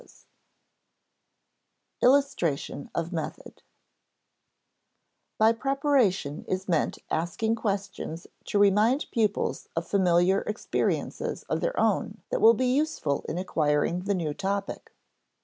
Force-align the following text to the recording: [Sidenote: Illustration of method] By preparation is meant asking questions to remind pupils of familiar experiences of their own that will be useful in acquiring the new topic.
[Sidenote: 0.01 0.23
Illustration 2.01 2.89
of 2.95 3.13
method] 3.13 3.61
By 5.37 5.51
preparation 5.53 6.43
is 6.47 6.67
meant 6.67 6.97
asking 7.11 7.53
questions 7.53 8.25
to 8.45 8.57
remind 8.57 9.05
pupils 9.11 9.69
of 9.75 9.85
familiar 9.85 10.39
experiences 10.41 11.43
of 11.43 11.61
their 11.61 11.79
own 11.79 12.23
that 12.31 12.41
will 12.41 12.55
be 12.55 12.65
useful 12.73 13.23
in 13.29 13.37
acquiring 13.37 14.05
the 14.05 14.15
new 14.15 14.33
topic. 14.33 14.91